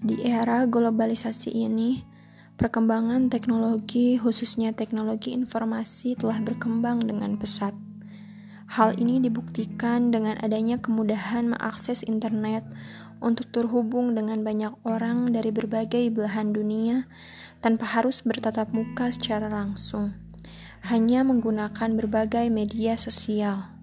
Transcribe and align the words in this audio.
Di 0.00 0.16
era 0.24 0.64
globalisasi 0.64 1.52
ini, 1.52 2.00
perkembangan 2.56 3.28
teknologi, 3.28 4.16
khususnya 4.16 4.72
teknologi 4.72 5.36
informasi, 5.36 6.16
telah 6.16 6.40
berkembang 6.40 7.04
dengan 7.04 7.36
pesat. 7.36 7.76
Hal 8.70 8.96
ini 8.96 9.20
dibuktikan 9.20 10.08
dengan 10.08 10.40
adanya 10.40 10.80
kemudahan 10.80 11.52
mengakses 11.52 12.00
internet 12.08 12.64
untuk 13.20 13.52
terhubung 13.52 14.16
dengan 14.16 14.40
banyak 14.40 14.72
orang 14.88 15.36
dari 15.36 15.52
berbagai 15.52 16.08
belahan 16.08 16.56
dunia 16.56 17.04
tanpa 17.60 17.84
harus 18.00 18.24
bertatap 18.24 18.72
muka 18.72 19.12
secara 19.12 19.52
langsung, 19.52 20.16
hanya 20.88 21.20
menggunakan 21.28 21.92
berbagai 21.92 22.48
media 22.48 22.96
sosial. 22.96 23.79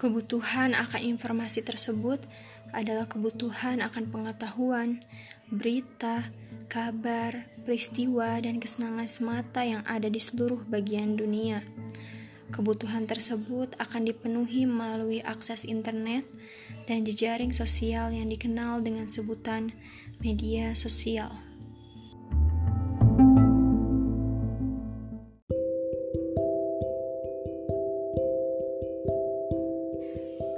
Kebutuhan 0.00 0.72
akan 0.72 1.00
informasi 1.04 1.60
tersebut 1.62 2.24
adalah 2.72 3.04
kebutuhan 3.04 3.84
akan 3.84 4.08
pengetahuan, 4.08 5.04
berita, 5.52 6.32
kabar, 6.72 7.44
peristiwa, 7.68 8.40
dan 8.40 8.56
kesenangan 8.56 9.04
semata 9.04 9.60
yang 9.60 9.84
ada 9.84 10.08
di 10.08 10.16
seluruh 10.16 10.64
bagian 10.64 11.20
dunia. 11.20 11.60
Kebutuhan 12.52 13.08
tersebut 13.08 13.76
akan 13.80 14.08
dipenuhi 14.08 14.68
melalui 14.68 15.24
akses 15.24 15.64
internet 15.64 16.24
dan 16.84 17.04
jejaring 17.04 17.52
sosial 17.52 18.12
yang 18.12 18.28
dikenal 18.28 18.84
dengan 18.84 19.08
sebutan 19.08 19.72
media 20.20 20.76
sosial. 20.76 21.51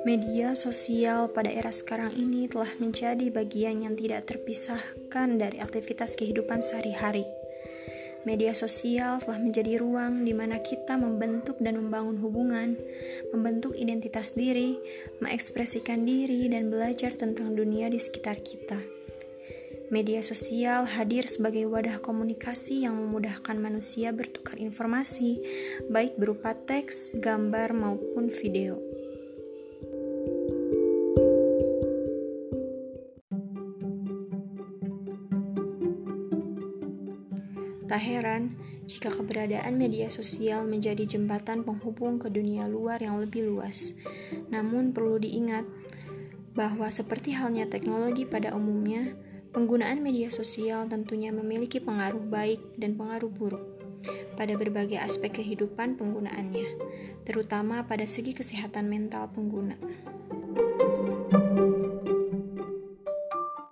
Media 0.04 0.52
sosial 0.52 1.32
pada 1.32 1.48
era 1.48 1.72
sekarang 1.72 2.12
ini 2.12 2.44
telah 2.44 2.68
menjadi 2.76 3.24
bagian 3.32 3.88
yang 3.88 3.96
tidak 3.96 4.28
terpisahkan 4.28 5.40
dari 5.40 5.56
aktivitas 5.64 6.20
kehidupan 6.20 6.60
sehari-hari. 6.60 7.24
Media 8.28 8.52
sosial 8.52 9.16
telah 9.24 9.40
menjadi 9.40 9.80
ruang 9.80 10.28
di 10.28 10.36
mana 10.36 10.60
kita 10.60 11.00
membentuk 11.00 11.56
dan 11.56 11.80
membangun 11.80 12.20
hubungan, 12.20 12.76
membentuk 13.32 13.72
identitas 13.80 14.36
diri, 14.36 14.76
mengekspresikan 15.24 16.04
diri, 16.04 16.52
dan 16.52 16.68
belajar 16.68 17.16
tentang 17.16 17.56
dunia 17.56 17.88
di 17.88 17.96
sekitar 17.96 18.44
kita. 18.44 18.84
Media 19.88 20.20
sosial 20.20 20.84
hadir 20.84 21.24
sebagai 21.24 21.64
wadah 21.64 22.04
komunikasi 22.04 22.84
yang 22.84 23.00
memudahkan 23.00 23.56
manusia 23.56 24.12
bertukar 24.12 24.60
informasi, 24.60 25.40
baik 25.88 26.20
berupa 26.20 26.52
teks, 26.52 27.08
gambar, 27.16 27.72
maupun 27.72 28.28
video. 28.28 28.93
Tak 37.84 38.00
heran 38.00 38.56
jika 38.84 39.12
keberadaan 39.12 39.76
media 39.76 40.08
sosial 40.12 40.64
menjadi 40.68 41.04
jembatan 41.04 41.64
penghubung 41.64 42.20
ke 42.20 42.28
dunia 42.28 42.68
luar 42.68 43.00
yang 43.00 43.20
lebih 43.20 43.48
luas. 43.48 43.96
Namun 44.52 44.92
perlu 44.92 45.20
diingat 45.20 45.64
bahwa 46.54 46.88
seperti 46.88 47.34
halnya 47.34 47.66
teknologi 47.66 48.24
pada 48.24 48.54
umumnya, 48.54 49.16
penggunaan 49.50 50.00
media 50.00 50.30
sosial 50.30 50.86
tentunya 50.86 51.34
memiliki 51.34 51.82
pengaruh 51.82 52.22
baik 52.22 52.78
dan 52.78 52.94
pengaruh 52.94 53.28
buruk 53.30 53.64
pada 54.36 54.52
berbagai 54.58 55.00
aspek 55.00 55.40
kehidupan 55.40 55.96
penggunaannya, 55.96 56.66
terutama 57.24 57.86
pada 57.88 58.04
segi 58.04 58.36
kesehatan 58.36 58.90
mental 58.90 59.30
pengguna. 59.32 59.78